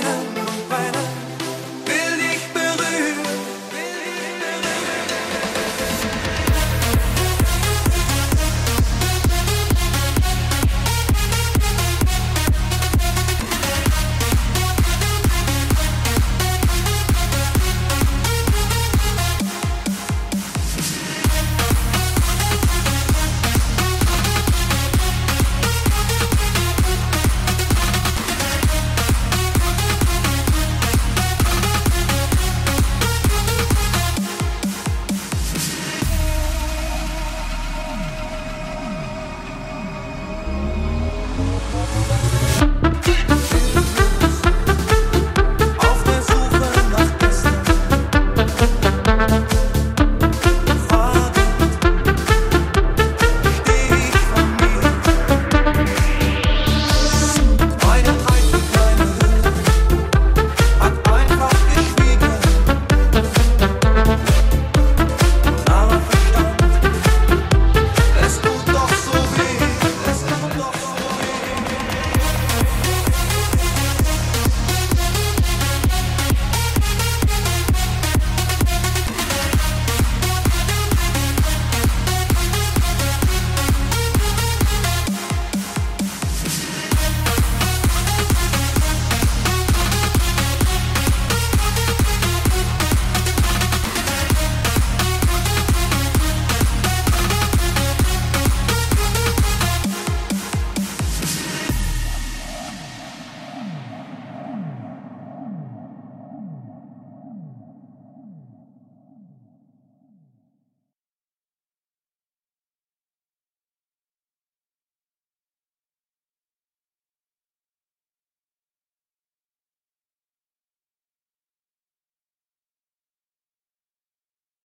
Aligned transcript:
together. 0.00 0.29